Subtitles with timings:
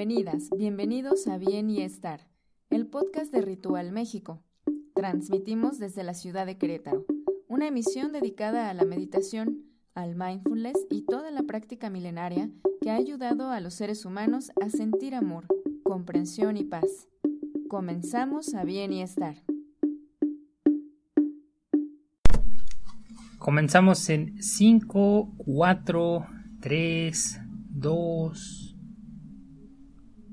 [0.00, 2.26] Bienvenidas, bienvenidos a Bien y Estar,
[2.70, 4.42] el podcast de Ritual México.
[4.94, 7.04] Transmitimos desde la ciudad de Querétaro,
[7.48, 9.62] una emisión dedicada a la meditación,
[9.94, 12.48] al mindfulness y toda la práctica milenaria
[12.80, 15.44] que ha ayudado a los seres humanos a sentir amor,
[15.82, 17.06] comprensión y paz.
[17.68, 19.36] Comenzamos a Bien y Estar.
[23.38, 26.26] Comenzamos en 5, 4,
[26.62, 28.69] 3, 2,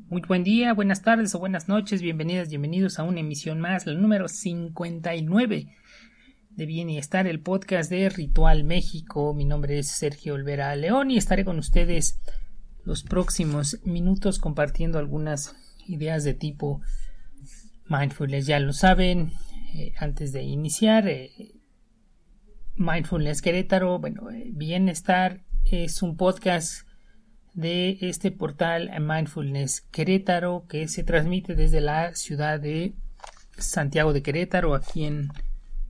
[0.10, 3.94] muy buen día, buenas tardes o buenas noches, bienvenidas, bienvenidos a una emisión más, la
[3.94, 5.68] número 59
[6.52, 9.34] de Bienestar, el podcast de Ritual México.
[9.34, 12.22] Mi nombre es Sergio Olvera León y estaré con ustedes
[12.86, 16.80] los próximos minutos compartiendo algunas ideas de tipo
[17.90, 18.48] mindfulness.
[18.48, 19.34] Ya lo saben,
[19.76, 21.32] eh, antes de iniciar, eh,
[22.76, 26.87] Mindfulness Querétaro, bueno, eh, Bienestar es un podcast
[27.58, 32.94] de este portal Mindfulness Querétaro que se transmite desde la ciudad de
[33.58, 35.30] Santiago de Querétaro aquí en,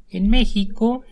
[0.10, 1.04] en México.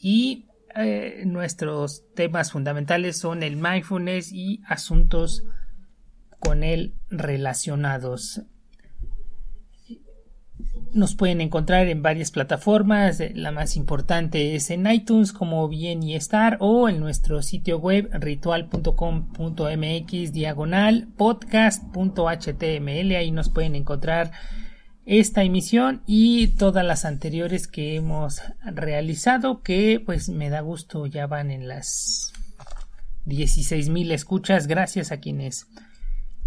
[0.00, 5.44] Y eh, nuestros temas fundamentales son el mindfulness y asuntos
[6.40, 8.40] con él relacionados
[10.98, 16.14] nos pueden encontrar en varias plataformas, la más importante es en iTunes como Bien y
[16.14, 24.32] Estar o en nuestro sitio web ritual.com.mx diagonal podcast.html, ahí nos pueden encontrar
[25.06, 31.26] esta emisión y todas las anteriores que hemos realizado que pues me da gusto ya
[31.26, 32.34] van en las
[33.24, 34.66] 16.000 escuchas.
[34.66, 35.66] Gracias a quienes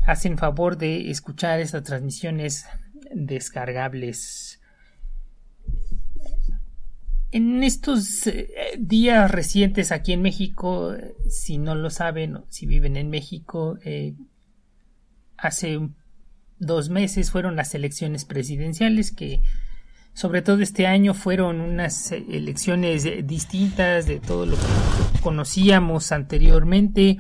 [0.05, 2.67] hacen favor de escuchar estas transmisiones
[3.13, 4.61] descargables.
[7.31, 10.93] En estos eh, días recientes aquí en México,
[11.29, 14.15] si no lo saben, si viven en México, eh,
[15.37, 15.79] hace
[16.59, 19.41] dos meses fueron las elecciones presidenciales que
[20.13, 27.17] sobre todo este año fueron unas elecciones distintas de todo lo que conocíamos anteriormente.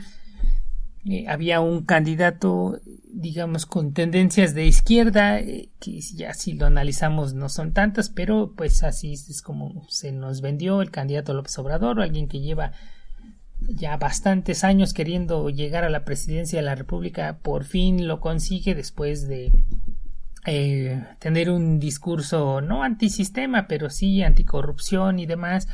[1.05, 2.79] Eh, había un candidato,
[3.11, 8.53] digamos, con tendencias de izquierda, eh, que ya si lo analizamos no son tantas, pero
[8.55, 12.73] pues así es como se nos vendió el candidato López Obrador, alguien que lleva
[13.59, 18.75] ya bastantes años queriendo llegar a la presidencia de la República, por fin lo consigue
[18.75, 19.51] después de
[20.45, 25.67] eh, tener un discurso no antisistema, pero sí anticorrupción y demás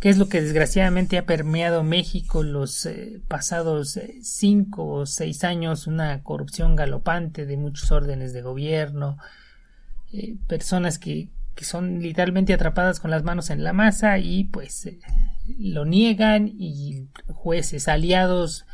[0.00, 5.42] que es lo que desgraciadamente ha permeado México los eh, pasados eh, cinco o seis
[5.44, 9.16] años, una corrupción galopante de muchos órdenes de gobierno,
[10.12, 14.88] eh, personas que, que, son literalmente atrapadas con las manos en la masa y pues
[15.58, 18.66] lo niegan y jueces aliados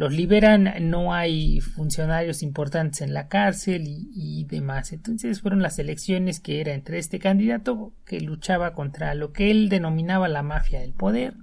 [0.00, 4.94] los liberan, no hay funcionarios importantes en la cárcel y, demás.
[4.94, 9.68] Entonces fueron las elecciones que era entre este candidato que luchaba contra lo que él
[9.68, 11.34] denominaba la mafia del poder,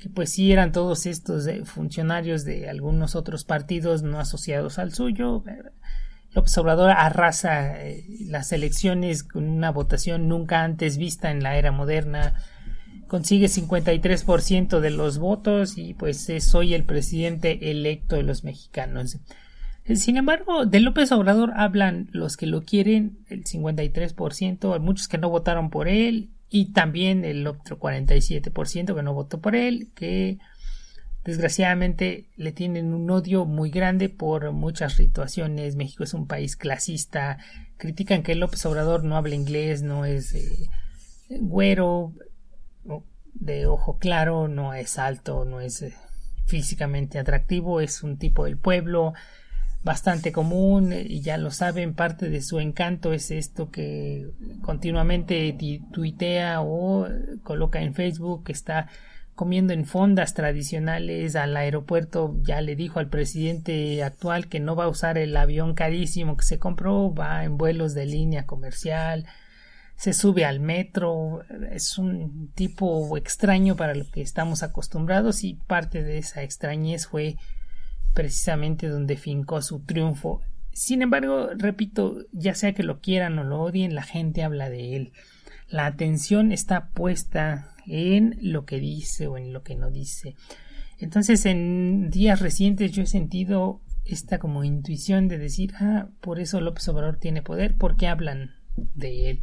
[0.00, 4.94] que pues sí eran todos estos eh, funcionarios de algunos otros partidos no asociados al
[4.94, 5.44] suyo.
[6.30, 11.70] López Obrador arrasa eh, las elecciones con una votación nunca antes vista en la era
[11.70, 12.32] moderna
[13.12, 19.18] consigue 53% de los votos y pues es hoy el presidente electo de los mexicanos.
[19.84, 25.18] Sin embargo, de López Obrador hablan los que lo quieren, el 53%, hay muchos que
[25.18, 30.38] no votaron por él y también el otro 47% que no votó por él, que
[31.22, 35.76] desgraciadamente le tienen un odio muy grande por muchas situaciones.
[35.76, 37.36] México es un país clasista,
[37.76, 40.70] critican que López Obrador no habla inglés, no es eh,
[41.28, 42.14] güero,
[43.34, 45.94] de ojo claro, no es alto, no es eh,
[46.46, 49.14] físicamente atractivo, es un tipo del pueblo
[49.84, 54.28] bastante común y ya lo saben, parte de su encanto es esto que
[54.62, 55.56] continuamente
[55.92, 57.08] tuitea o
[57.42, 58.88] coloca en Facebook que está
[59.34, 62.36] comiendo en fondas tradicionales al aeropuerto.
[62.42, 66.44] Ya le dijo al presidente actual que no va a usar el avión carísimo que
[66.44, 69.26] se compró va en vuelos de línea comercial
[70.02, 76.02] se sube al metro, es un tipo extraño para lo que estamos acostumbrados y parte
[76.02, 77.36] de esa extrañez fue
[78.12, 80.40] precisamente donde fincó su triunfo.
[80.72, 84.96] Sin embargo, repito, ya sea que lo quieran o lo odien, la gente habla de
[84.96, 85.12] él.
[85.68, 90.34] La atención está puesta en lo que dice o en lo que no dice.
[90.98, 96.60] Entonces, en días recientes yo he sentido esta como intuición de decir, ah, por eso
[96.60, 99.42] López Obrador tiene poder, porque hablan de él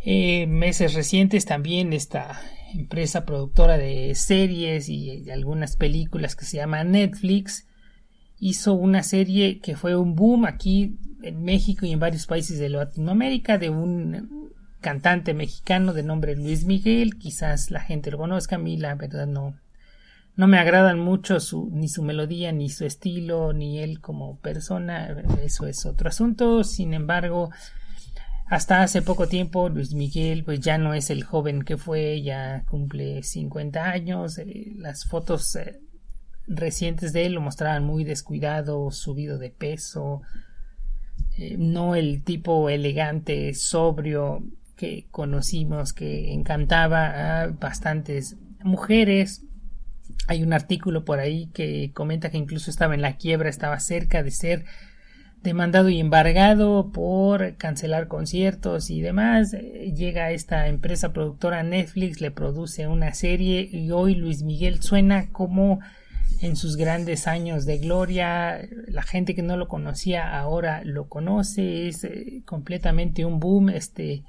[0.00, 2.40] Eh, meses recientes también esta
[2.72, 7.66] empresa productora de series y de algunas películas que se llama Netflix
[8.38, 12.68] hizo una serie que fue un boom aquí en México y en varios países de
[12.68, 18.60] Latinoamérica de un cantante mexicano de nombre Luis Miguel quizás la gente lo conozca a
[18.60, 19.56] mí la verdad no
[20.38, 25.08] no me agradan mucho su, ni su melodía, ni su estilo, ni él como persona.
[25.42, 26.62] Eso es otro asunto.
[26.62, 27.50] Sin embargo,
[28.48, 32.64] hasta hace poco tiempo Luis Miguel pues ya no es el joven que fue, ya
[32.68, 34.38] cumple 50 años.
[34.38, 35.80] Eh, las fotos eh,
[36.46, 40.22] recientes de él lo mostraban muy descuidado, subido de peso.
[41.36, 44.42] Eh, no el tipo elegante, sobrio
[44.76, 49.42] que conocimos, que encantaba a bastantes mujeres
[50.26, 54.22] hay un artículo por ahí que comenta que incluso estaba en la quiebra, estaba cerca
[54.22, 54.64] de ser
[55.42, 59.52] demandado y embargado por cancelar conciertos y demás.
[59.52, 65.80] Llega esta empresa productora Netflix, le produce una serie y hoy Luis Miguel suena como
[66.40, 68.60] en sus grandes años de gloria.
[68.88, 74.24] La gente que no lo conocía ahora lo conoce, es eh, completamente un boom este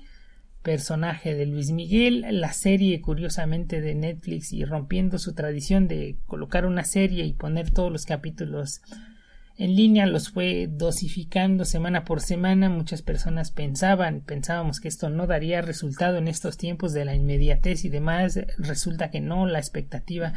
[0.62, 6.66] personaje de Luis Miguel, la serie curiosamente de Netflix y rompiendo su tradición de colocar
[6.66, 8.82] una serie y poner todos los capítulos
[9.60, 12.70] en línea los fue dosificando semana por semana.
[12.70, 17.84] Muchas personas pensaban, pensábamos que esto no daría resultado en estos tiempos de la inmediatez
[17.84, 18.40] y demás.
[18.58, 20.32] Resulta que no, la expectativa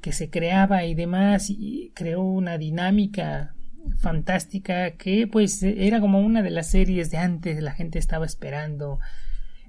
[0.00, 3.56] que se creaba y demás y creó una dinámica
[3.98, 9.00] fantástica que pues era como una de las series de antes la gente estaba esperando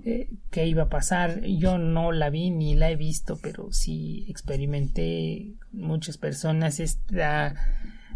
[0.06, 1.42] eh, qué iba a pasar.
[1.42, 7.56] Yo no la vi ni la he visto, pero sí experimenté muchas personas esta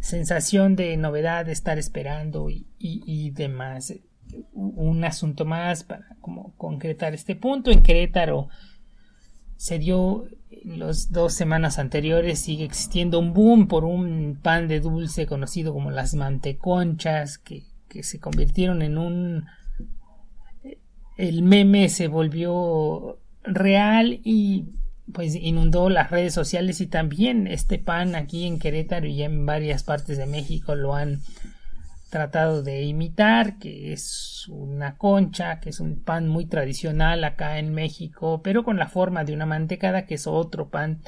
[0.01, 3.93] sensación de novedad, de estar esperando y, y, demás.
[4.53, 7.71] Un asunto más para como concretar este punto.
[7.71, 8.49] En Querétaro
[9.57, 10.25] se dio
[10.63, 15.91] las dos semanas anteriores sigue existiendo un boom por un pan de dulce conocido como
[15.91, 19.45] las manteconchas que, que se convirtieron en un
[21.17, 24.65] el meme se volvió real y
[25.13, 29.83] pues inundó las redes sociales y también este pan aquí en Querétaro y en varias
[29.83, 31.21] partes de México lo han
[32.09, 37.73] tratado de imitar, que es una concha, que es un pan muy tradicional acá en
[37.73, 40.99] México, pero con la forma de una mantecada, que es otro pan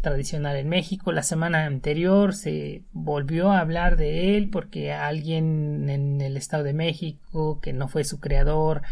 [0.00, 1.10] tradicional en México.
[1.10, 6.72] La semana anterior se volvió a hablar de él porque alguien en el Estado de
[6.72, 8.82] México, que no fue su creador,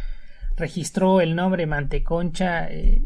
[0.56, 3.02] registró el nombre Manteconcha eh,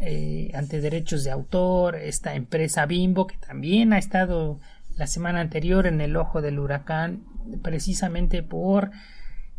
[0.00, 4.60] eh, ante derechos de autor, esta empresa Bimbo, que también ha estado
[4.96, 7.24] la semana anterior en el ojo del huracán,
[7.62, 8.90] precisamente por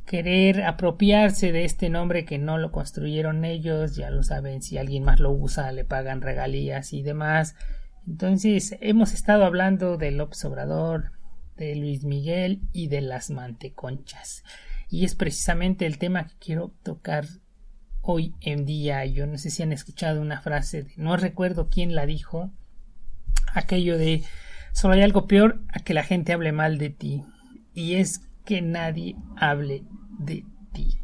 [0.06, 5.04] querer apropiarse de este nombre que no lo construyeron ellos, ya lo saben, si alguien
[5.04, 7.56] más lo usa le pagan regalías y demás.
[8.08, 11.12] Entonces hemos estado hablando del obsobrador,
[11.58, 14.44] de Luis Miguel y de las manteconchas
[14.90, 17.26] y es precisamente el tema que quiero tocar
[18.12, 19.06] hoy en día.
[19.06, 22.52] Yo no sé si han escuchado una frase, no recuerdo quién la dijo,
[23.54, 24.24] aquello de
[24.74, 27.24] solo hay algo peor a que la gente hable mal de ti
[27.76, 29.84] y es que nadie hable
[30.18, 30.98] de ti.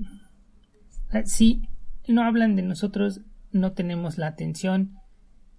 [1.26, 1.70] Si
[2.08, 3.22] no hablan de nosotros,
[3.52, 5.00] no tenemos la atención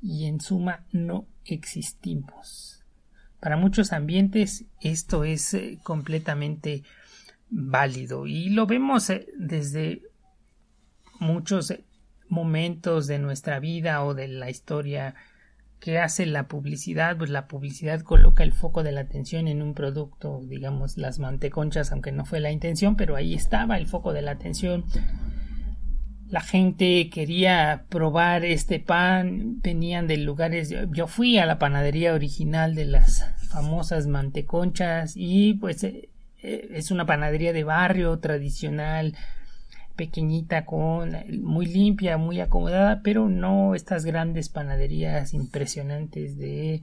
[0.03, 2.85] y en suma no existimos.
[3.39, 6.83] Para muchos ambientes esto es eh, completamente
[7.49, 10.03] válido y lo vemos eh, desde
[11.21, 11.85] muchos eh,
[12.29, 15.15] momentos de nuestra vida o de la historia
[15.81, 19.75] que hace la publicidad, pues la publicidad coloca el foco de la atención en un
[19.75, 24.23] producto, digamos las manteconchas, aunque no fue la intención, pero ahí estaba el foco de
[24.23, 24.85] la atención.
[26.29, 32.75] La gente quería probar este pan, venían de lugares, yo fui a la panadería original
[32.75, 36.09] de las famosas manteconchas y pues eh,
[36.43, 39.15] eh, es una panadería de barrio tradicional,
[39.97, 46.83] pequeñita, con muy limpia, muy acomodada, pero no estas grandes panaderías impresionantes de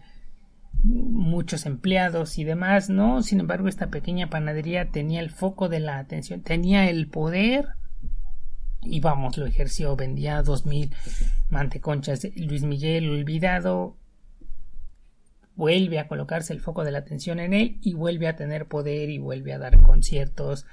[0.84, 5.98] muchos empleados y demás, no, sin embargo esta pequeña panadería tenía el foco de la
[5.98, 7.70] atención, tenía el poder
[8.82, 10.93] y vamos, lo ejerció, vendía dos mil
[11.50, 12.27] manteconchas.
[12.36, 13.98] Luis Miguel olvidado
[15.55, 19.10] vuelve a colocarse el foco de la atención en él y vuelve a tener poder
[19.10, 20.65] y vuelve a dar conciertos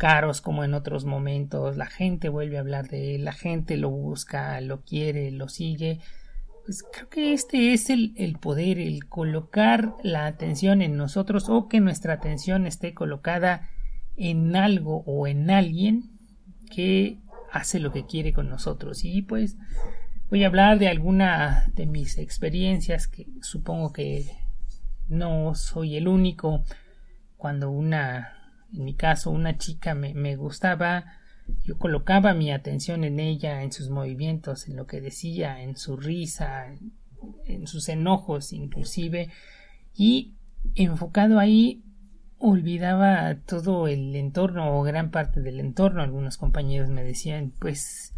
[0.00, 3.90] caros como en otros momentos, la gente vuelve a hablar de él, la gente lo
[3.90, 6.00] busca, lo quiere, lo sigue.
[6.64, 11.68] Pues creo que este es el, el poder, el colocar la atención en nosotros o
[11.68, 13.68] que nuestra atención esté colocada
[14.16, 16.04] en algo o en alguien
[16.74, 17.18] que
[17.52, 19.04] hace lo que quiere con nosotros.
[19.04, 19.58] Y pues
[20.30, 24.24] voy a hablar de alguna de mis experiencias que supongo que
[25.10, 26.64] no soy el único.
[27.36, 28.39] Cuando una,
[28.72, 31.04] en mi caso, una chica me, me gustaba,
[31.64, 35.96] yo colocaba mi atención en ella, en sus movimientos, en lo que decía, en su
[35.96, 36.66] risa,
[37.46, 39.30] en sus enojos inclusive,
[39.94, 40.34] y
[40.74, 41.82] enfocado ahí
[42.40, 46.02] olvidaba todo el entorno o gran parte del entorno.
[46.02, 48.14] Algunos compañeros me decían, pues,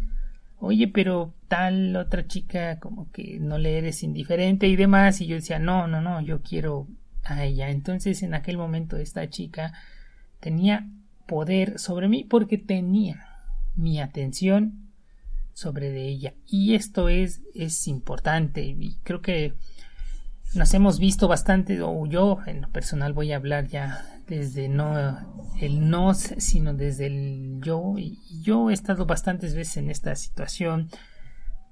[0.59, 5.19] oye, pero tal otra chica como que no le eres indiferente y demás.
[5.19, 6.87] Y yo decía, no, no, no, yo quiero
[7.25, 7.69] a ella.
[7.69, 9.73] Entonces en aquel momento esta chica
[10.43, 10.89] tenía
[11.25, 13.25] poder sobre mí porque tenía
[13.75, 14.91] mi atención
[15.53, 16.33] sobre de ella.
[16.45, 19.53] Y esto es, es importante y creo que
[20.53, 25.17] nos hemos visto bastante, o yo en lo personal voy a hablar ya desde no
[25.59, 27.95] el nos, sino desde el yo.
[27.97, 30.89] Y yo he estado bastantes veces en esta situación,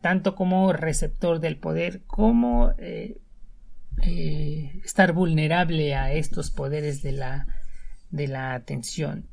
[0.01, 3.19] tanto como receptor del poder, como eh,
[4.01, 7.47] eh, estar vulnerable a estos poderes de la,
[8.11, 9.27] de la atención.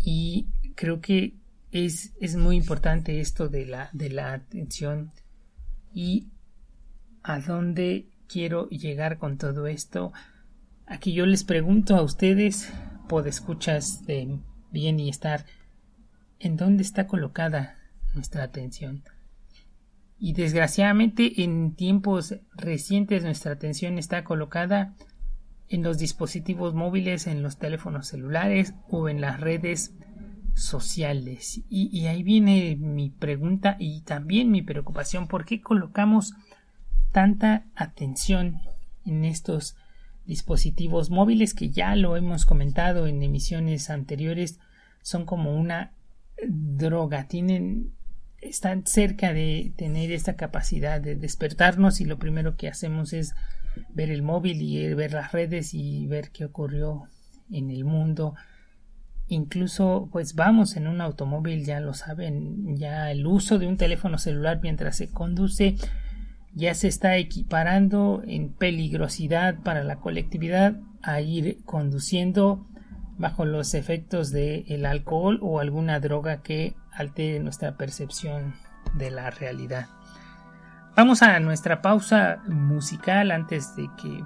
[0.00, 1.34] Y creo que
[1.70, 5.12] es, es muy importante esto de la, de la atención
[5.92, 6.28] y
[7.22, 10.12] a dónde quiero llegar con todo esto.
[10.86, 12.72] Aquí yo les pregunto a ustedes,
[13.26, 14.38] escuchas de
[14.70, 15.44] bien y estar,
[16.38, 17.76] ¿en dónde está colocada
[18.14, 19.04] nuestra atención?
[20.18, 24.94] Y desgraciadamente en tiempos recientes nuestra atención está colocada
[25.72, 29.94] en los dispositivos móviles, en los teléfonos celulares o en las redes
[30.54, 31.62] sociales.
[31.70, 35.28] Y, ahí viene mi pregunta y también mi preocupación.
[35.28, 36.34] ¿Por qué colocamos
[37.10, 38.60] tanta atención
[39.06, 39.76] en estos
[40.26, 44.60] dispositivos móviles que ya lo hemos comentado en emisiones anteriores
[45.00, 45.92] son como una
[46.46, 47.92] droga tienen
[48.40, 53.34] están cerca de tener esta capacidad de despertarnos y lo primero que hacemos es
[53.94, 57.04] ver el móvil y ver las redes y ver qué ocurrió
[57.50, 58.34] en el mundo
[59.28, 64.18] incluso pues vamos en un automóvil ya lo saben ya el uso de un teléfono
[64.18, 65.76] celular mientras se conduce
[66.54, 72.66] ya se está equiparando en peligrosidad para la colectividad a ir conduciendo
[73.16, 78.54] bajo los efectos del alcohol o alguna droga que altere nuestra percepción
[78.94, 79.86] de la realidad.
[80.94, 84.22] Vamos a nuestra pausa musical antes de que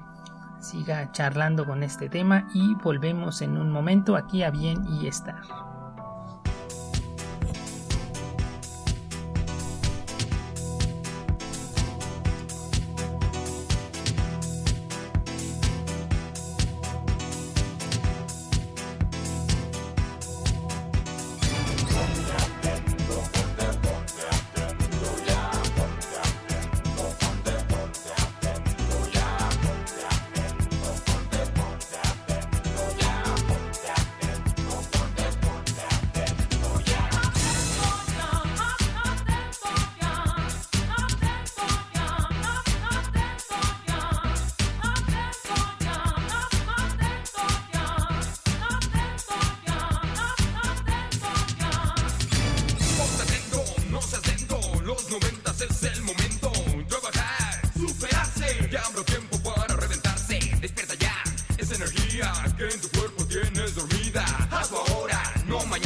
[0.58, 5.42] siga charlando con este tema y volvemos en un momento aquí a bien y estar.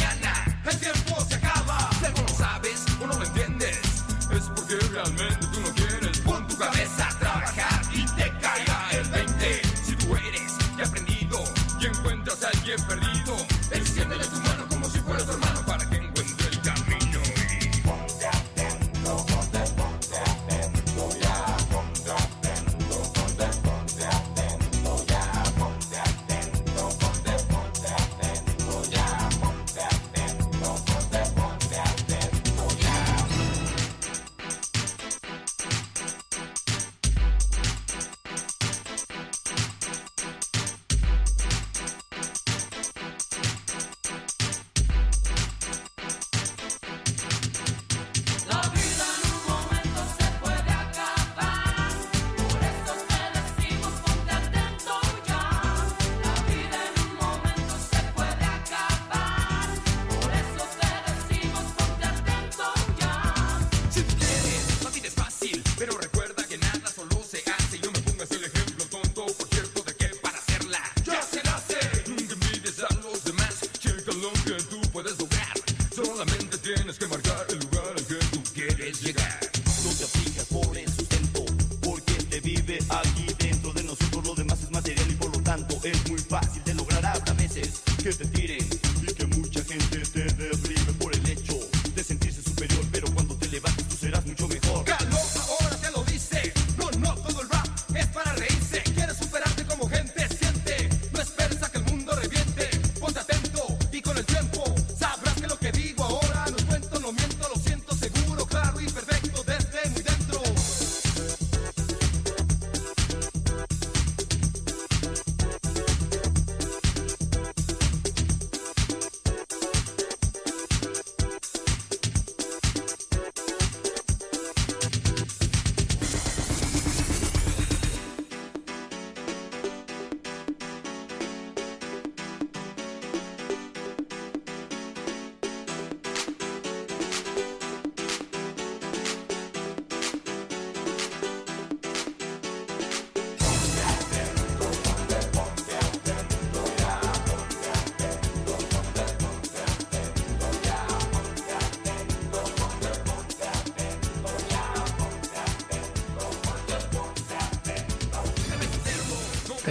[0.00, 0.49] mañana.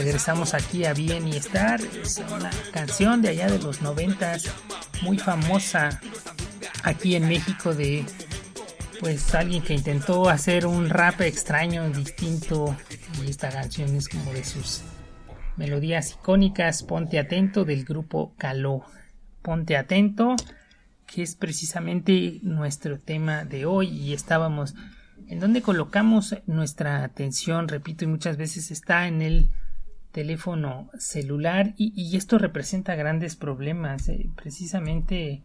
[0.09, 1.79] Regresamos aquí a Bien y Estar.
[1.81, 4.51] Es una canción de allá de los noventas,
[5.03, 6.01] muy famosa
[6.83, 8.03] aquí en México de
[8.99, 12.75] pues alguien que intentó hacer un rap extraño, distinto.
[13.23, 14.81] Y esta canción es como de sus
[15.57, 16.81] melodías icónicas.
[16.81, 18.85] Ponte atento del grupo Caló.
[19.43, 20.35] Ponte atento,
[21.05, 23.89] que es precisamente nuestro tema de hoy.
[23.89, 24.73] Y estábamos
[25.27, 29.51] en donde colocamos nuestra atención, repito, y muchas veces está en el
[30.11, 34.09] teléfono celular y, esto representa grandes problemas.
[34.09, 35.43] Eh, precisamente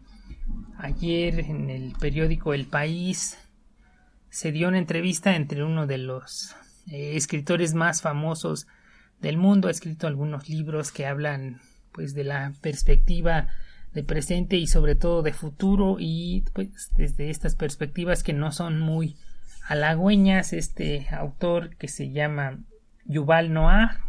[0.77, 3.37] ayer en el periódico El País
[4.29, 6.55] se dio una entrevista entre uno de los
[6.91, 8.67] eh, escritores más famosos
[9.21, 9.67] del mundo.
[9.67, 13.47] Ha escrito algunos libros que hablan pues de la perspectiva
[13.93, 18.81] de presente y sobre todo de futuro y pues desde estas perspectivas que no son
[18.81, 19.15] muy
[19.67, 22.59] halagüeñas este autor que se llama
[23.05, 24.04] Yuval Noah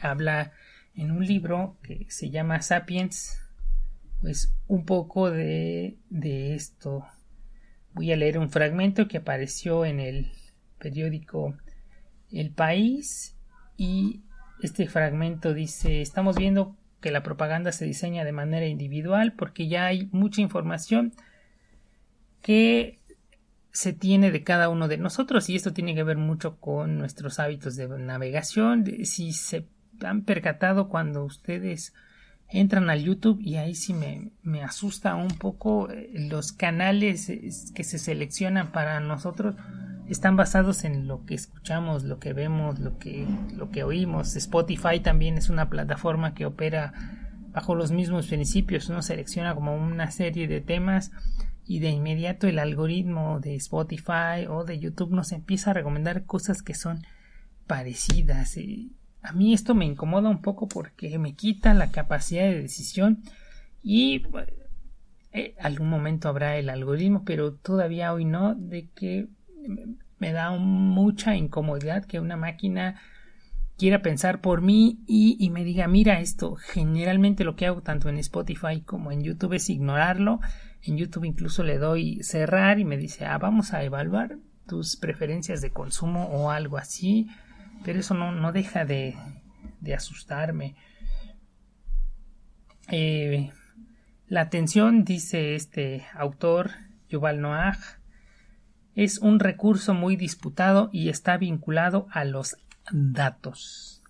[0.00, 0.52] habla
[0.94, 3.40] en un libro que se llama Sapiens,
[4.20, 7.06] pues un poco de, de esto.
[7.92, 10.30] Voy a leer un fragmento que apareció en el
[10.78, 11.56] periódico
[12.30, 13.36] El País
[13.76, 14.22] y
[14.62, 19.86] este fragmento dice estamos viendo que la propaganda se diseña de manera individual porque ya
[19.86, 21.14] hay mucha información
[22.42, 22.99] que
[23.72, 27.38] se tiene de cada uno de nosotros y esto tiene que ver mucho con nuestros
[27.38, 28.84] hábitos de navegación.
[29.04, 29.66] Si se
[30.04, 31.94] han percatado cuando ustedes
[32.48, 37.48] entran al YouTube y ahí sí me, me asusta un poco eh, los canales eh,
[37.74, 39.54] que se seleccionan para nosotros
[40.08, 44.34] están basados en lo que escuchamos, lo que vemos, lo que, lo que oímos.
[44.34, 46.92] Spotify también es una plataforma que opera
[47.52, 48.88] bajo los mismos principios.
[48.88, 51.12] Uno selecciona como una serie de temas
[51.66, 56.62] y de inmediato el algoritmo de Spotify o de YouTube nos empieza a recomendar cosas
[56.62, 57.02] que son
[57.66, 58.56] parecidas.
[59.22, 63.22] A mí esto me incomoda un poco porque me quita la capacidad de decisión
[63.82, 64.22] y
[65.32, 69.28] eh, algún momento habrá el algoritmo, pero todavía hoy no, de que
[70.18, 73.00] me da mucha incomodidad que una máquina
[73.76, 78.10] quiera pensar por mí y, y, me diga mira esto generalmente lo que hago tanto
[78.10, 80.40] en Spotify como en YouTube es ignorarlo
[80.82, 85.60] en YouTube incluso le doy cerrar y me dice, ah, vamos a evaluar tus preferencias
[85.60, 87.28] de consumo o algo así.
[87.84, 89.16] Pero eso no, no deja de,
[89.80, 90.76] de asustarme.
[92.88, 93.50] Eh,
[94.26, 96.70] la atención, dice este autor,
[97.08, 97.78] Yuval Noah,
[98.94, 102.56] es un recurso muy disputado y está vinculado a los
[102.92, 104.02] datos.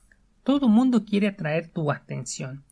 [0.43, 2.65] Todo mundo quiere atraer tu atención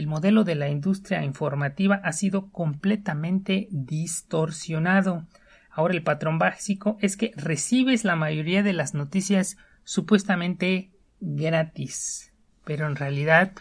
[0.00, 5.26] el modelo de la industria informativa ha sido completamente distorsionado.
[5.70, 12.32] Ahora el patrón básico es que recibes la mayoría de las noticias supuestamente gratis,
[12.64, 13.52] pero en realidad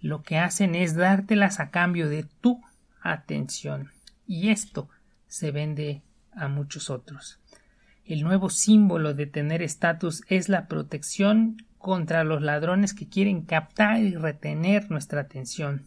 [0.00, 2.62] lo que hacen es dártelas a cambio de tu
[3.02, 3.90] atención
[4.28, 4.88] y esto
[5.26, 7.40] se vende a muchos otros.
[8.04, 14.00] El nuevo símbolo de tener estatus es la protección contra los ladrones que quieren captar
[14.00, 15.86] y retener nuestra atención.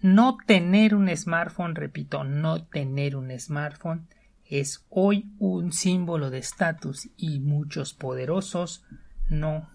[0.00, 4.08] No tener un smartphone, repito, no tener un smartphone
[4.46, 8.82] es hoy un símbolo de estatus y muchos poderosos
[9.28, 9.68] no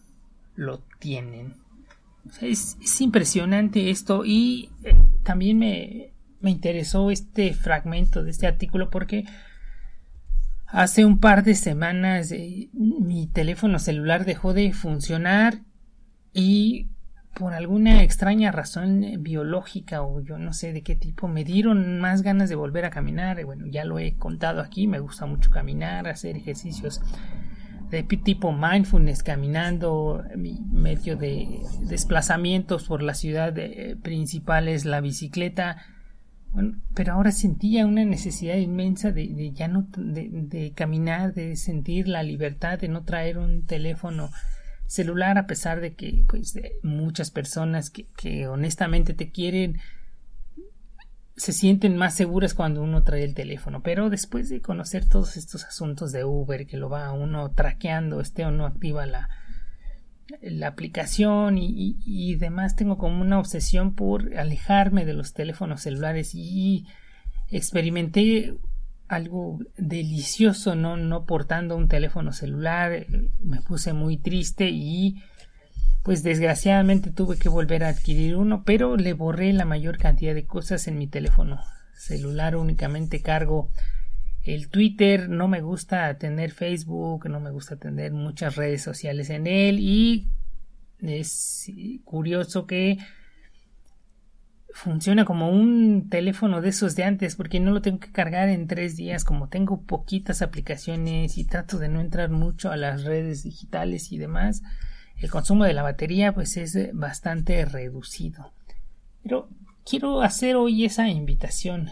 [0.56, 1.54] lo tienen.
[2.42, 9.26] Es, impresionante esto y eh, también me, me interesó este fragmento de este artículo porque
[10.76, 15.62] Hace un par de semanas eh, mi teléfono celular dejó de funcionar
[16.34, 16.90] y
[17.34, 22.24] por alguna extraña razón biológica o yo no sé de qué tipo me dieron más
[22.24, 23.42] ganas de volver a caminar.
[23.46, 27.00] Bueno, ya lo he contado aquí, me gusta mucho caminar, hacer ejercicios
[27.90, 35.00] de tipo mindfulness, caminando, mi medio de desplazamientos por la ciudad eh, principal es la
[35.00, 35.78] bicicleta.
[36.94, 42.80] Pero ahora sentía una necesidad inmensa de, ya no de caminar, de sentir la libertad,
[42.80, 44.30] de no traer un teléfono
[44.88, 49.80] celular a pesar de que pues muchas personas que, que honestamente te quieren
[51.38, 53.82] se sienten más seguras cuando uno trae el teléfono.
[53.84, 58.46] Pero después de conocer todos estos asuntos de Uber que lo va uno traqueando esté
[58.46, 59.30] o no activa la
[60.42, 66.34] la aplicación y, y, demás tengo como una obsesión por alejarme de los teléfonos celulares
[66.34, 66.86] y
[67.50, 68.56] experimenté
[69.08, 73.08] algo delicioso, no, no portando un teléfono celular, eh,
[73.40, 75.22] me puse muy triste y
[76.04, 80.46] pues desgraciadamente tuve que volver a adquirir uno, pero le borré la mayor cantidad de
[80.46, 81.62] cosas en mi teléfono
[81.96, 83.72] celular, únicamente cargo
[84.46, 89.48] el Twitter, no me gusta tener Facebook, no me gusta tener muchas redes sociales en
[89.48, 90.28] él y
[91.02, 91.72] es
[92.04, 93.00] curioso que
[94.70, 98.68] funciona como un teléfono de esos de antes porque no lo tengo que cargar en
[98.68, 103.44] tres días como tengo poquitas aplicaciones y trato de no entrar mucho a las redes
[103.44, 104.62] digitales y demás
[105.18, 108.52] el consumo de la batería pues es bastante reducido.
[109.24, 109.50] Pero
[109.86, 111.90] quiero hacer hoy esa invitación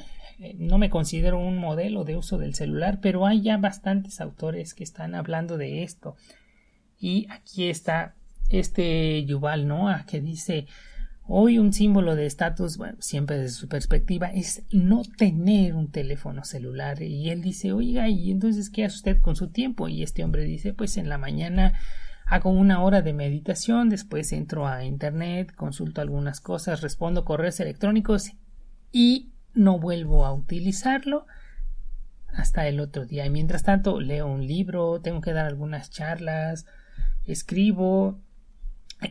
[0.57, 4.83] no me considero un modelo de uso del celular pero hay ya bastantes autores que
[4.83, 6.15] están hablando de esto
[6.99, 8.15] y aquí está
[8.49, 10.67] este Yuval Noah que dice
[11.25, 16.43] Hoy un símbolo de estatus, bueno, siempre desde su perspectiva, es no tener un teléfono
[16.43, 17.01] celular.
[17.01, 19.87] Y él dice, oiga, ¿y entonces qué hace usted con su tiempo?
[19.87, 21.73] Y este hombre dice, pues en la mañana
[22.25, 28.31] hago una hora de meditación, después entro a internet, consulto algunas cosas, respondo correos electrónicos
[28.91, 31.25] y no vuelvo a utilizarlo
[32.27, 33.25] hasta el otro día.
[33.25, 36.65] Y mientras tanto leo un libro, tengo que dar algunas charlas,
[37.25, 38.21] escribo,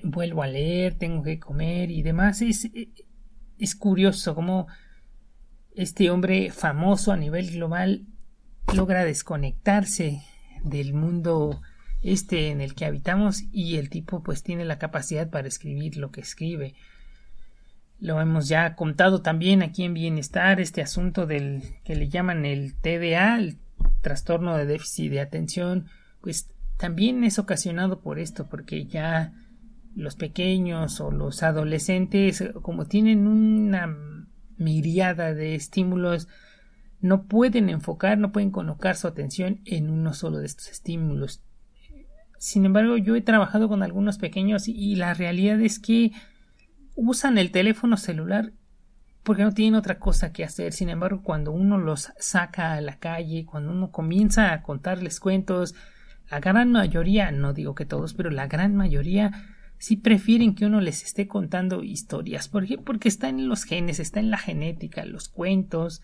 [0.02, 2.42] vuelvo a leer, tengo que comer y demás.
[2.42, 2.68] Es,
[3.58, 4.66] es curioso cómo
[5.74, 8.06] este hombre famoso a nivel global
[8.74, 10.22] logra desconectarse
[10.64, 11.60] del mundo
[12.02, 16.10] este en el que habitamos y el tipo pues tiene la capacidad para escribir lo
[16.10, 16.74] que escribe.
[18.02, 22.74] Lo hemos ya contado también aquí en Bienestar, este asunto del que le llaman el
[22.74, 23.58] TDA, el
[24.00, 25.86] trastorno de déficit de atención,
[26.20, 29.32] pues también es ocasionado por esto, porque ya
[29.94, 33.96] los pequeños o los adolescentes, como tienen una
[34.56, 36.26] miriada de estímulos,
[37.00, 41.40] no pueden enfocar, no pueden colocar su atención en uno solo de estos estímulos.
[42.36, 46.10] Sin embargo, yo he trabajado con algunos pequeños y la realidad es que
[46.94, 48.52] usan el teléfono celular
[49.22, 50.72] porque no tienen otra cosa que hacer.
[50.72, 55.74] Sin embargo, cuando uno los saca a la calle, cuando uno comienza a contarles cuentos,
[56.30, 59.32] la gran mayoría, no digo que todos, pero la gran mayoría
[59.82, 62.48] si prefieren que uno les esté contando historias.
[62.48, 62.78] ¿Por qué?
[62.78, 66.02] Porque está en los genes, está en la genética, los cuentos,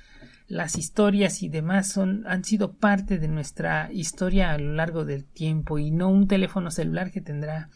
[0.48, 5.24] las historias y demás son, han sido parte de nuestra historia a lo largo del
[5.24, 7.70] tiempo y no un teléfono celular que tendrá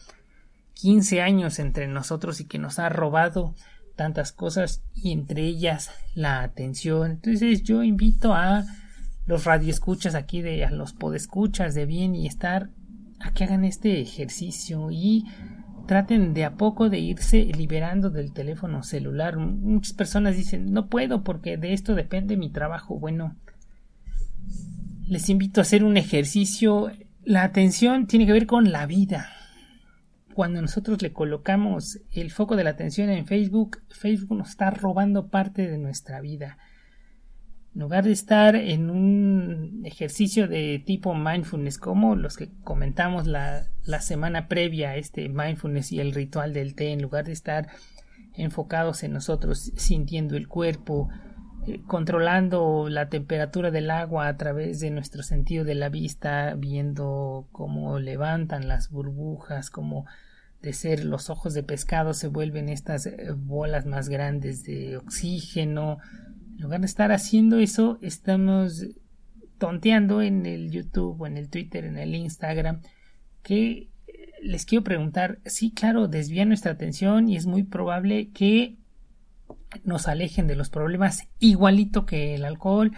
[0.83, 3.55] 15 años entre nosotros y que nos ha robado
[3.95, 7.11] tantas cosas y entre ellas la atención.
[7.11, 8.65] Entonces yo invito a
[9.25, 12.69] los radioescuchas aquí de a los podescuchas de bien y estar
[13.21, 15.23] a que hagan este ejercicio y
[15.87, 19.37] traten de a poco de irse liberando del teléfono celular.
[19.37, 22.99] Muchas personas dicen no puedo porque de esto depende mi trabajo.
[22.99, 23.37] Bueno,
[25.07, 26.91] les invito a hacer un ejercicio.
[27.23, 29.29] La atención tiene que ver con la vida.
[30.33, 35.27] Cuando nosotros le colocamos el foco de la atención en Facebook, Facebook nos está robando
[35.27, 36.57] parte de nuestra vida.
[37.75, 43.67] En lugar de estar en un ejercicio de tipo mindfulness como los que comentamos la,
[43.99, 47.69] semana previa este mindfulness y el ritual del té, en lugar de estar
[48.35, 51.09] enfocados en nosotros sintiendo el cuerpo,
[51.87, 57.99] controlando la temperatura del agua a través de nuestro sentido de la vista, viendo cómo
[57.99, 60.05] levantan las burbujas, cómo
[60.61, 65.99] de ser los ojos de pescado se vuelven estas eh, bolas más grandes de oxígeno,
[66.55, 68.85] en lugar de estar haciendo eso, estamos
[69.57, 72.81] tonteando en el YouTube o en el Twitter, en el Instagram,
[73.41, 73.89] que
[74.41, 78.77] les quiero preguntar, sí, claro, desvía nuestra atención y es muy probable que
[79.83, 82.91] nos alejen de los problemas igualito que el alcohol,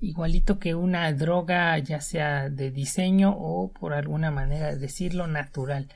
[0.00, 5.88] igualito que una droga, ya sea de diseño o por alguna manera decirlo natural.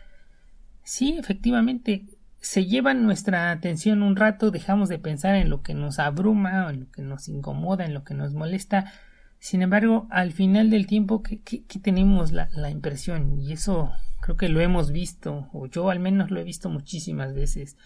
[0.83, 2.07] Sí, efectivamente,
[2.41, 6.81] se llevan nuestra atención un rato, dejamos de pensar en lo que nos abruma, en
[6.81, 8.93] lo que nos incomoda, en lo que nos molesta.
[9.41, 11.41] Sin embargo, al final del tiempo, ¿qué,
[11.83, 13.41] tenemos la, impresión?
[13.41, 17.35] Y eso creo que lo hemos visto, o yo al menos lo he visto muchísimas
[17.35, 17.77] veces,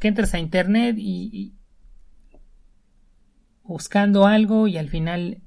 [0.00, 1.54] que entras a internet y
[3.62, 5.42] buscando algo y al final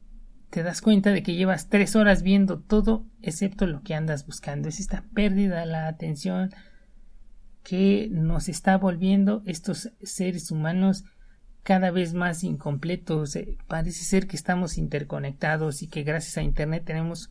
[0.49, 4.69] te das cuenta de que llevas tres horas viendo todo excepto lo que andas buscando.
[4.69, 6.51] Es esta pérdida de la atención,
[7.63, 11.05] que nos está volviendo estos seres humanos
[11.63, 13.35] cada vez más incompletos.
[13.35, 17.29] Eh, parece ser que estamos interconectados y que gracias a Internet tenemos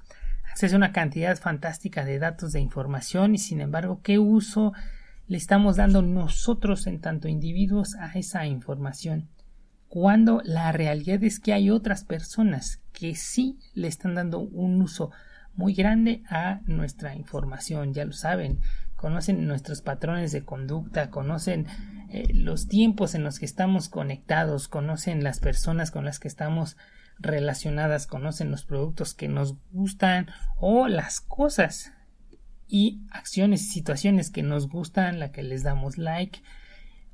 [0.51, 4.73] acceso a una cantidad fantástica de datos de información y sin embargo, ¿qué uso
[5.33, 9.31] le estamos dando nosotros en tanto individuos a esa información?
[9.88, 15.11] Cuando la realidad es que hay otras personas que sí le están dando un uso
[15.55, 18.61] muy grande a nuestra información, ya lo saben,
[18.95, 21.66] conocen nuestros patrones de conducta, conocen
[22.11, 26.77] eh, los tiempos en los que estamos conectados, conocen las personas con las que estamos
[27.18, 30.27] relacionadas, conocen los productos que nos gustan
[30.59, 31.95] o las cosas
[32.75, 36.41] y acciones y situaciones que nos gustan, la que les damos like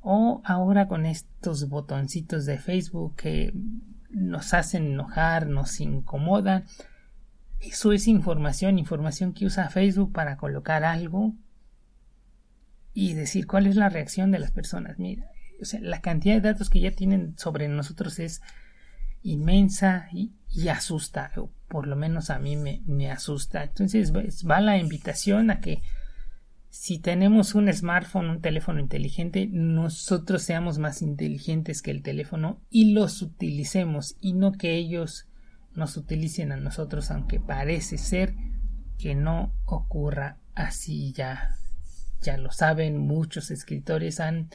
[0.01, 3.53] o ahora con estos botoncitos de Facebook que
[4.09, 6.65] nos hacen enojar, nos incomodan.
[7.59, 11.35] Eso es información, información que usa Facebook para colocar algo
[12.95, 15.01] y decir cuál es la reacción de las personas.
[15.01, 15.29] Mira,
[15.61, 18.43] o sea, la cantidad de datos que ya tienen sobre nosotros es
[19.23, 20.37] inmensa y,
[20.71, 23.65] asusta, o por lo menos a mí me, me asusta.
[23.65, 25.83] Entonces va la invitación a que
[26.71, 32.93] si tenemos un smartphone, un teléfono inteligente, nosotros seamos más inteligentes que el teléfono y
[32.93, 35.27] los utilicemos y no que ellos
[35.75, 38.35] nos utilicen a nosotros, aunque parece ser
[38.99, 41.59] que no ocurra así ya
[42.21, 44.51] ya lo saben, muchos escritores han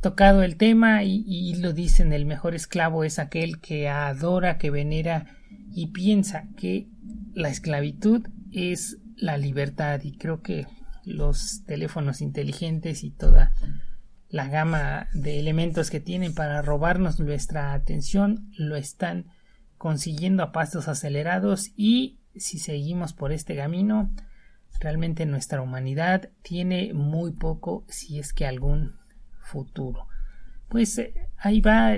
[0.00, 5.26] tocado el tema y, lo dicen, el mejor esclavo es aquel que adora, que venera
[5.72, 6.88] y piensa que
[7.34, 10.00] la esclavitud es la libertad.
[10.02, 10.66] Y creo que
[11.04, 13.52] los teléfonos inteligentes y toda
[14.28, 19.26] la gama de elementos que tienen para robarnos nuestra atención lo están
[19.78, 21.72] consiguiendo a pasos acelerados.
[21.76, 24.12] Y si seguimos por este camino
[24.80, 28.94] Realmente nuestra humanidad tiene muy poco, si es que algún
[29.48, 30.06] futuro.
[30.68, 31.96] Pues eh, ahí va,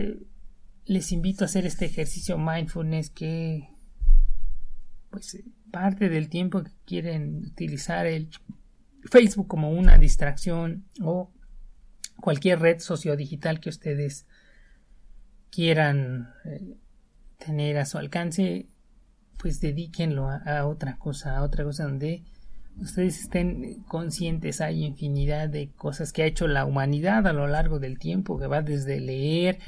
[0.87, 3.69] les invito a hacer este ejercicio mindfulness que
[5.11, 8.31] pues eh, parte del tiempo que quieren utilizar el
[9.05, 11.33] Facebook como una distracción o
[12.21, 14.27] cualquier red sociodigital que ustedes
[15.51, 16.77] quieran eh,
[17.39, 18.69] tener a su alcance,
[19.39, 22.25] pues dedíquenlo a, otra cosa, a otra cosa donde
[22.81, 27.79] ustedes estén conscientes, hay infinidad de cosas que ha hecho la humanidad a lo largo
[27.79, 29.59] del tiempo, que va desde leer,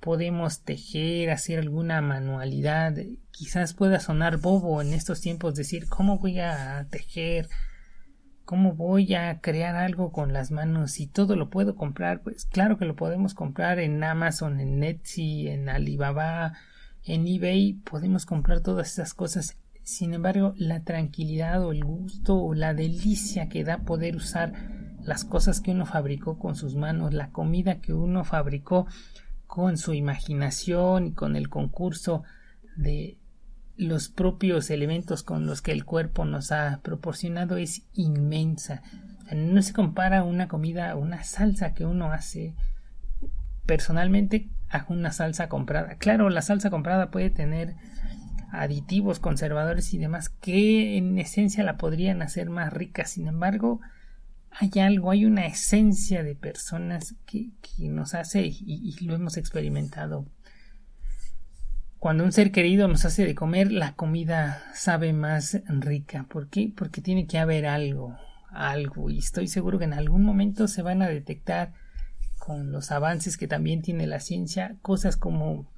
[0.00, 2.94] podemos tejer, hacer alguna manualidad,
[3.30, 7.48] quizás pueda sonar bobo en estos tiempos decir cómo voy a tejer,
[8.44, 12.78] cómo voy a crear algo con las manos y todo lo puedo comprar, pues claro
[12.78, 16.54] que lo podemos comprar en Amazon, en Etsy, en Alibaba,
[17.04, 19.56] en eBay, podemos comprar todas esas cosas
[19.90, 24.52] sin embargo, la tranquilidad o el gusto o la delicia que da poder usar
[25.02, 28.86] las cosas que uno fabricó con sus manos, la comida que uno fabricó
[29.48, 32.22] con su imaginación y con el concurso
[32.76, 33.18] de
[33.76, 38.82] los propios elementos con los que el cuerpo nos ha proporcionado es inmensa.
[39.34, 42.54] No se compara una comida, una salsa que uno hace
[43.66, 45.96] personalmente a una salsa comprada.
[45.96, 47.74] Claro, la salsa comprada puede tener
[48.52, 53.04] aditivos, conservadores y demás que en esencia la podrían hacer más rica.
[53.04, 53.80] Sin embargo,
[54.50, 60.26] hay algo, hay una esencia de personas que, nos hace y, lo hemos experimentado.
[61.98, 66.26] Cuando un ser querido nos hace de comer, la comida sabe más rica.
[66.28, 66.72] ¿Por qué?
[66.74, 68.16] Porque tiene que haber algo,
[68.50, 69.10] algo.
[69.10, 71.72] Y estoy seguro que en algún momento se van a detectar
[72.50, 75.72] con los avances que también tiene la ciencia, cosas como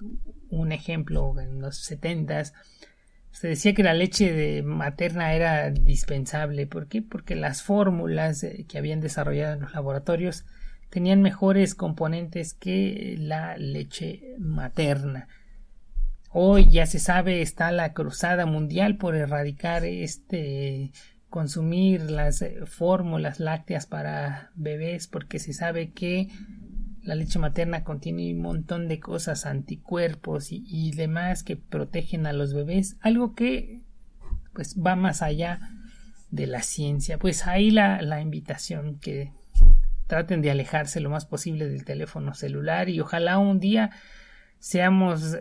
[0.48, 2.54] un ejemplo en los setentas
[3.30, 6.66] se decía que la leche de materna era dispensable.
[6.66, 7.02] ¿Por qué?
[7.02, 10.46] Porque las fórmulas eh, que habían desarrollado en los laboratorios
[10.88, 15.28] tenían mejores componentes que la leche materna.
[16.30, 20.92] Hoy ya se sabe está la cruzada mundial por erradicar este
[21.28, 26.28] consumir las eh, fórmulas lácteas para bebés porque se sabe que
[27.02, 32.54] la leche materna contiene un montón de cosas, anticuerpos y, demás que protegen a los
[32.54, 33.80] bebés, algo que
[34.52, 35.60] pues va más allá
[36.30, 37.18] de la ciencia.
[37.18, 39.32] Pues ahí la, la invitación que
[40.06, 43.90] traten de alejarse lo más posible del teléfono celular y ojalá un día
[44.58, 45.38] seamos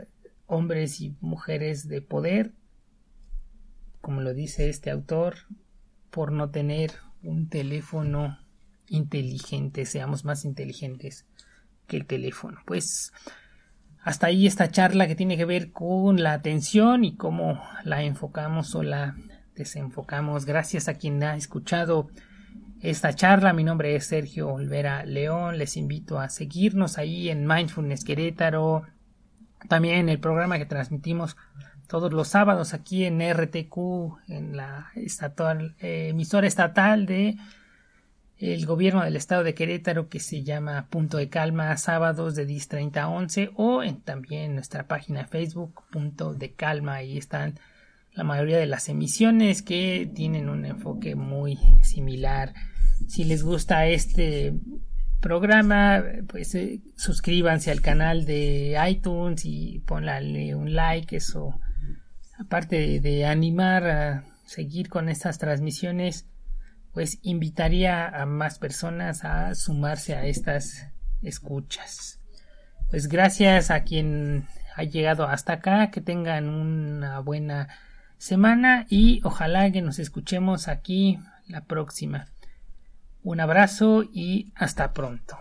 [0.47, 2.53] hombres y mujeres de poder,
[3.99, 5.35] como lo dice este autor,
[6.09, 8.39] por no tener un teléfono
[8.87, 11.25] inteligente, seamos más inteligentes
[11.97, 12.59] el teléfono.
[12.65, 13.13] Pues
[14.03, 18.73] hasta ahí esta charla que tiene que ver con la atención y cómo la enfocamos
[18.75, 19.15] o la
[19.55, 20.45] desenfocamos.
[20.45, 22.09] Gracias a quien ha escuchado
[22.81, 23.53] esta charla.
[23.53, 25.57] Mi nombre es Sergio Olvera León.
[25.57, 28.83] Les invito a seguirnos ahí en Mindfulness Querétaro.
[29.67, 31.37] También el programa que transmitimos
[31.87, 33.77] todos los sábados aquí en RTQ,
[34.29, 37.35] en la estatal, eh, emisora estatal de
[38.41, 42.67] el gobierno del estado de Querétaro que se llama Punto de Calma sábados de 10
[42.67, 46.95] 30 a 11 o en, también nuestra página Facebook Punto de Calma.
[46.95, 47.59] Ahí están
[48.13, 52.53] la mayoría de las emisiones que tienen un enfoque muy similar.
[53.07, 54.53] Si les gusta este
[55.19, 61.59] programa pues eh, suscríbanse al canal de iTunes y ponle un like eso.
[62.39, 66.25] Aparte de animar a seguir con estas transmisiones
[66.93, 70.87] pues invitaría a más personas a sumarse a estas
[71.21, 72.19] escuchas.
[72.89, 77.69] Pues gracias a quien ha llegado hasta acá, que tengan una buena
[78.17, 82.27] semana y ojalá que nos escuchemos aquí la próxima.
[83.23, 85.37] Un abrazo y hasta pronto.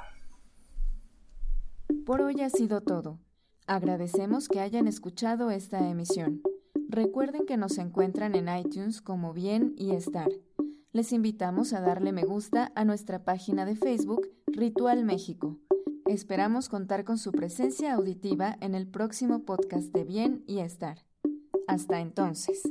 [2.07, 3.19] Por hoy ha sido todo.
[3.67, 6.41] Agradecemos que hayan escuchado esta emisión.
[6.89, 10.29] Recuerden que nos encuentran en iTunes como Bien y Estar
[10.93, 15.59] les invitamos a darle me gusta a nuestra página de Facebook Ritual México.
[16.07, 21.07] Esperamos contar con su presencia auditiva en el próximo podcast de Bien y Estar.
[21.69, 22.63] Hasta entonces.